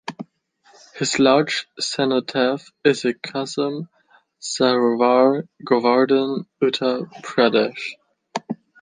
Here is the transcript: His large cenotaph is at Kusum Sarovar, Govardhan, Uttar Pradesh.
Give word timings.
His 0.95 1.19
large 1.19 1.67
cenotaph 1.79 2.71
is 2.83 3.05
at 3.05 3.21
Kusum 3.21 3.87
Sarovar, 4.43 5.47
Govardhan, 5.63 6.47
Uttar 6.59 7.05
Pradesh. 7.23 7.91